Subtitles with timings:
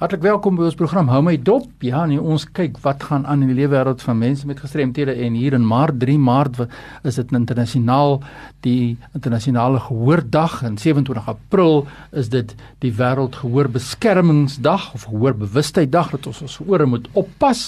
[0.00, 1.66] Hartlik welkom by ons program Hou my dop.
[1.84, 5.12] Ja, nee, ons kyk wat gaan aan in die lewe wêreld van mense met gestremthede
[5.26, 6.62] en hier in Maart 3 Maart
[7.04, 8.16] is dit internasionaal
[8.64, 11.84] die internasionale gehoordag en 27 April
[12.16, 17.66] is dit die wêreld gehoorbeskermingsdag of gehoorbewustheiddag dat ons ons ore moet oppas.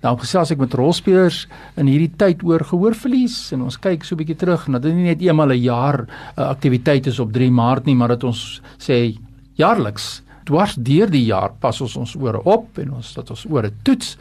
[0.00, 1.44] Nou gesels ek met rolspelers
[1.76, 4.94] in hierdie tyd oor gehoorverlies en ons kyk so 'n bietjie terug en dat dit
[4.96, 6.08] nie net eenmal 'n jaar 'n
[6.40, 9.18] uh, aktiwiteit is op 3 Maart nie, maar dat ons sê
[9.60, 13.72] jaarliks dwars deur die jaar pas ons ons ore op en ons dat ons ore
[13.82, 14.16] toets.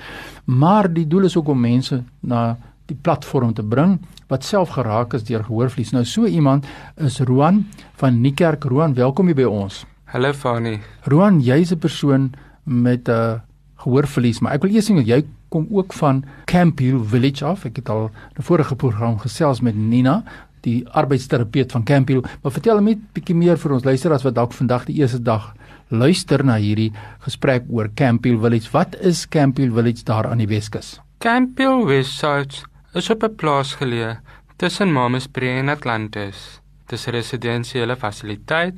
[0.46, 4.00] Maar die doel is ook om mense na die platform te bring
[4.32, 5.94] wat self geraak is deur gehoorverlies.
[5.94, 6.66] Nou so iemand
[6.98, 7.66] is Roan
[8.02, 8.64] van Niekerk.
[8.64, 9.84] Roan, welkom hier by ons.
[10.14, 10.80] Hallo Fani.
[11.10, 12.32] Roan, jy's 'n persoon
[12.64, 13.40] met 'n uh,
[13.76, 17.66] gehoorverlies, maar ek wil eers sê dat jy kom ook van Camphill Village af.
[17.66, 20.24] Ek het al 'n vorige program gesels met Nina
[20.62, 24.54] die arbeidsterapeut van Camphill, maar vertel net 'n bietjie meer vir ons luisteraars wat dalk
[24.54, 25.54] vandag die eerste dag
[25.94, 26.92] luister na hierdie
[27.26, 28.72] gesprek oor Campbell Village.
[28.74, 30.98] Wat is Campbell Village daar aan die Weskus?
[31.20, 34.20] Campbell Village is op 'n plaas geleë
[34.58, 36.62] tussen Mamasbury en Atlantis.
[36.88, 38.78] Dit is 'n residensiële fasiliteit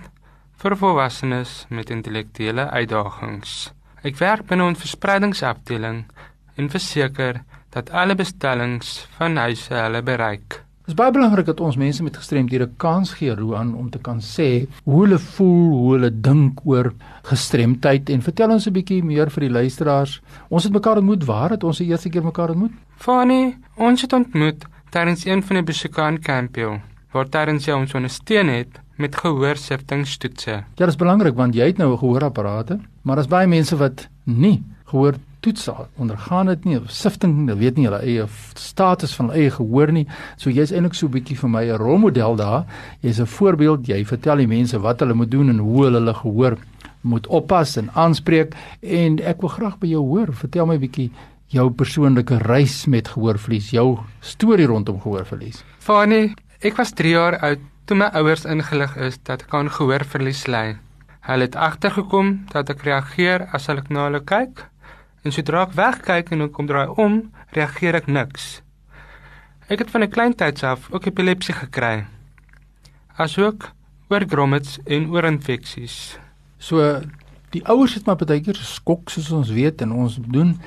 [0.57, 3.71] vir volwassenes met intellektuele uitdagings.
[4.03, 6.05] Ek werk binne 'n verspreidingsafdeling
[6.55, 10.64] en verseker dat alle bestellings van huise hulle bereik.
[10.85, 14.19] Dit is baie belangrik dat ons mense met gestremdhede kans gee Roan om te kan
[14.21, 16.91] sê hoe hulle voel, hoe hulle dink oor
[17.25, 20.21] gestremdheid en vertel ons 'n bietjie meer vir die luisteraars.
[20.49, 22.71] Ons het mekaar ontmoet waar het ons die eerste keer mekaar ontmoet?
[22.97, 26.79] Fanny, ons het ontmoet tydens een van die besoeke aan Campio
[27.11, 30.51] waar tydens jy ons ondersteun het met gehoorsiftingstoetse.
[30.51, 34.07] Ja, dit is belangrik want jy het nou 'n gehoorapparaat, maar daar's baie mense wat
[34.25, 35.69] nie gehoor toets
[36.01, 38.25] ondergaan dit nie sifting hulle weet nie hulle eie
[38.57, 40.05] status van hulle eie gehoor nie.
[40.41, 42.65] So jy's eintlik so 'n bietjie vir my 'n rolmodel daar.
[43.01, 46.13] Jy's 'n voorbeeld jy vertel die mense wat hulle moet doen en hoe hulle hulle
[46.13, 46.57] gehoor
[47.01, 48.55] moet oppas en aanspreek.
[48.81, 51.11] En ek wil graag by jou hoor vertel my 'n bietjie
[51.47, 55.63] jou persoonlike reis met gehoorverlies jou storie rondom gehoorverlies.
[55.79, 60.47] Fanny ek was 3 jaar oud toe my ouers ingelig is dat ek aan gehoorverlies
[60.47, 60.77] ly.
[61.21, 64.69] Hulle het agtergekom dat ek reageer as ek na hulle kyk
[65.25, 67.17] En sodra ek wegkyk en kom draai om,
[67.57, 68.59] reageer ek niks.
[69.65, 72.05] Ek het van 'n klein tyd af ook epilepsie gekry.
[73.17, 73.71] Asook
[74.09, 76.19] oor grommets en oor infeksies.
[76.57, 77.01] So
[77.49, 80.59] die ouers het maar baie keer skok soos ons weet en ons doen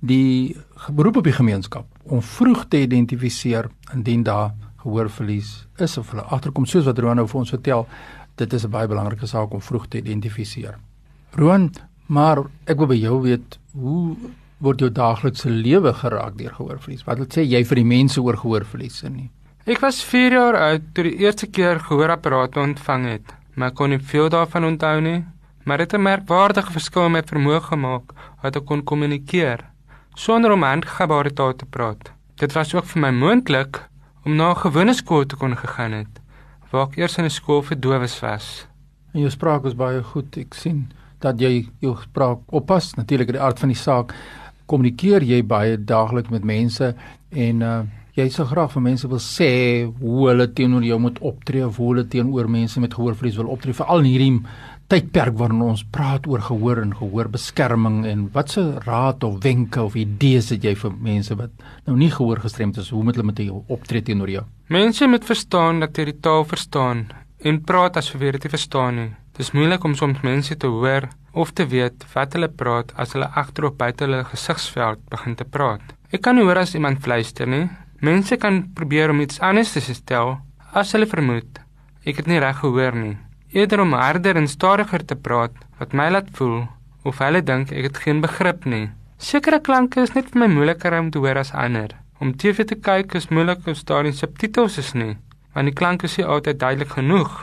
[0.00, 0.56] die
[0.92, 6.66] beroep op die gemeenskap om vroeg te identifiseer indien daar gehoorverlies is of hulle agterkom
[6.66, 7.88] soos wat Roan nou vir ons vertel.
[8.36, 10.78] Dit is 'n baie belangrike saak om vroeg te identifiseer.
[11.30, 11.72] Roan,
[12.06, 14.16] Maar ek wil by jou weet, hoe
[14.64, 17.04] word jou daaglikse lewe geraak deur gehoorverlies?
[17.06, 19.30] Wat wil sê jy vir die mense oor gehoorverlies in nie?
[19.64, 23.98] Ek was 4 jaar oud toe die eerste keer gehoorapparate ontvang het, maar kon nie
[23.98, 25.22] veel daarvan onthou nie.
[25.64, 28.12] Maar dit het 'n merkwaardige verskil met vermoë gemaak
[28.42, 29.64] wat ek kon kommunikeer
[30.14, 32.12] sonder om handgebare taal te praat.
[32.36, 33.88] Dit was ook vir my moontlik
[34.24, 36.20] om na 'n gewone skool te kon gegaan het,
[36.70, 38.66] waar ek eers in 'n skool vir dowes was.
[39.14, 40.92] En jou spraak was baie goed, ek sien
[41.24, 42.92] dat jy jou spraak oppas.
[42.98, 44.14] Natuurlik in die aard van die saak
[44.70, 46.94] kommunikeer jy baie daagliks met mense
[47.30, 47.82] en uh
[48.14, 49.48] jy sou graag vir mense wil sê
[49.98, 53.74] hoe hulle teenoor jou moet optree of hoe hulle teenoor mense met gehoorverlies wil optree
[53.74, 54.36] veral in hierdie
[54.92, 60.52] tydperk waarin ons praat oor gehoor en gehoorbeskerming en watse raad of wenke of idees
[60.54, 64.06] het jy vir mense wat nou nie gehoorgestremd is hoe moet hulle met jou optree
[64.06, 67.08] teenoor jou Mense moet verstaan dat jy die taal verstaan
[67.42, 71.08] en praat as jy dit verstaan nie Dis moeilik om soms mense te hoor
[71.42, 75.82] of te weet wat hulle praat as hulle agterop buite hulle gesigsveld begin te praat.
[76.14, 77.64] Ek kan hoor as iemand fluister nie.
[77.98, 80.36] Mense kan probeer om iets anders te stel
[80.70, 81.58] as hulle vermoed.
[82.06, 83.16] Ek het nie reg gehoor nie.
[83.50, 86.68] Eerder om harder en stadiger te praat wat my laat voel
[87.02, 88.84] of hulle dink ek het geen begrip nie.
[89.18, 91.90] Sekere klanke is net vir my moeiliker om te hoor as ander.
[92.22, 95.16] Om TV te kyk is moeilik as daar nie subtitels is nie,
[95.58, 97.34] want die klanke is nie altyd duidelik genoeg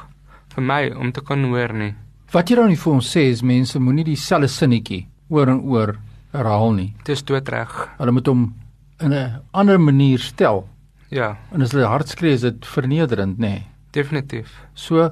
[0.56, 1.94] vir my om te kan hoor nie.
[2.31, 5.97] Wat jy dan nie vir ons sê is mense moenie dieselfde sinnetjie oor en oor
[6.31, 6.94] herhaal nie.
[7.03, 7.71] Dit is doodreg.
[7.98, 8.53] Hulle moet hom
[9.00, 10.68] in 'n ander manier stel.
[11.09, 11.38] Ja.
[11.51, 13.50] En as hulle hard skree is dit vernederend, nê?
[13.50, 13.68] Nee.
[13.92, 14.56] Definitief.
[14.74, 15.12] So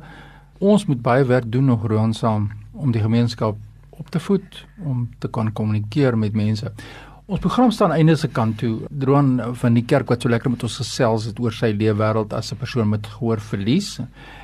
[0.59, 3.57] ons moet baie werk doen nog roonsaam om die gemeenskap
[3.89, 6.71] op te voed om te kan kommunikeer met mense.
[7.29, 8.87] Ons program staan einde se kant toe.
[8.89, 12.31] Droon van die kerk wat so lekker met ons gesels het oor sy lewe wêreld
[12.33, 13.99] as 'n persoon met gehoorverlies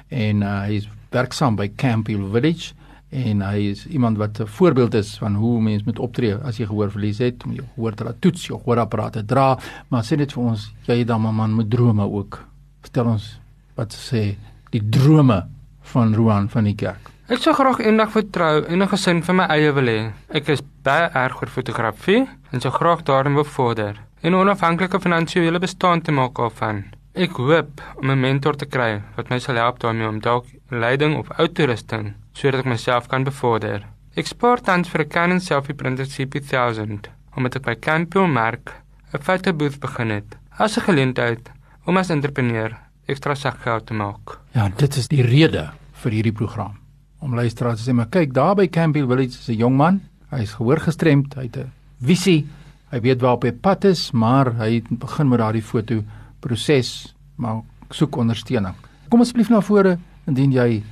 [0.09, 2.75] en uh, hy is werksaam by Campbell Village
[3.09, 6.67] en hy is iemand wat 'n voorbeeld is van hoe mens moet optree as jy
[6.67, 9.57] gehoorverlies het om jou gehoor te laat toets, jou gehoorapparate dra,
[9.89, 12.45] maar sê net vir ons, jy het dan 'n man met drome ook.
[12.81, 13.39] Vertel ons
[13.75, 14.35] wat sê
[14.69, 15.47] die drome
[15.81, 17.14] van Roan van die kerk.
[17.25, 20.13] Ek sou graag eendag vertrou en 'n gesin vir my eie wil hê.
[20.30, 25.00] Ek is baie erg oor fotografie en sou graag daarin wil vorder en 'n onafhanklike
[25.00, 26.83] finansiële bestaan te maak daarvan.
[27.16, 31.18] Ek hoop om 'n mentor te kry wat my sal help daarmee om dalk leiding
[31.18, 33.81] of outorusting sodat ek myself kan bevorder.
[34.16, 38.71] Ek spaar tans vir 'n Canon selfie printer CP1000 omdat ek by Campbell merk
[39.13, 40.38] 'n fotobooth begin het.
[40.60, 41.51] As 'n geleentheid
[41.86, 44.38] om as entrepreneur ekstra sakgeld te maak.
[44.54, 46.84] Ja, dit is die rede vir hierdie program
[47.25, 50.01] om luisteraars te sê maar kyk daar by Campbell Village is 'n jong man.
[50.30, 52.45] Hy is gehoor gestremd, hy het 'n visie.
[52.92, 56.04] Hy weet waar op hy pad is, maar hy begin met daardie foto
[56.39, 58.75] proses, maar soek ondersteuning.
[59.10, 60.83] Kom asseblief na vore indien jy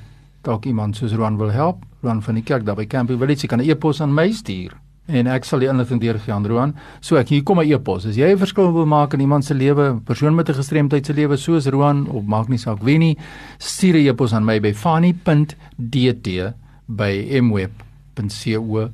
[0.41, 1.85] dalk iemand soos Roan wil help.
[2.01, 5.27] Roan van die kerk daar by Campbell Village, kan 'n e-pos aan my stuur en
[5.27, 6.73] ek sal die inligting deurgee aan Roan.
[7.01, 8.05] So ek hier kom 'n e-pos.
[8.05, 11.13] As jy 'n verskil wil maak in iemand se lewe, persoon met 'n gestremdheid se
[11.13, 13.17] lewe soos Roan of maak nie saak wie nie,
[13.57, 16.53] stuur 'n e-pos aan my by fani.dt
[16.87, 18.87] by mweb.co.za.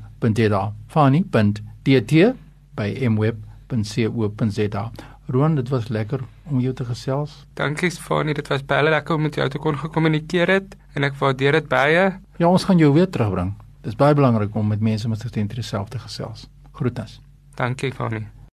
[0.87, 2.13] fani.dt
[2.75, 4.91] by mweb.co.za.
[5.27, 6.19] Roan, dit was lekker
[6.49, 7.45] om jou te gesels.
[7.53, 11.13] Dankie Fani, dit was baie lekker om met jou te kon gekommunikeer het en ek
[11.19, 12.19] waardeer dit baie.
[12.37, 13.53] Ja, ons gaan jou weer terugbring.
[13.81, 16.47] Dis baie belangrik om met mense met gestremdhede self te gesels.
[16.71, 17.21] Groetens.
[17.55, 18.27] Dankie Fani.